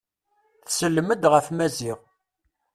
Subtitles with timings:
[0.65, 1.99] Tsellem-d ɣef Maziɣ.